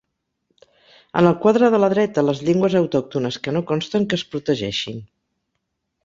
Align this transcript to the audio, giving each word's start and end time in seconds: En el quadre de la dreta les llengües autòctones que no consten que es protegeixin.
En 1.19 1.27
el 1.31 1.35
quadre 1.41 1.67
de 1.75 1.79
la 1.83 1.89
dreta 1.93 2.23
les 2.29 2.41
llengües 2.47 2.77
autòctones 2.79 3.37
que 3.43 3.53
no 3.57 3.61
consten 3.73 4.07
que 4.15 4.19
es 4.21 4.25
protegeixin. 4.31 4.97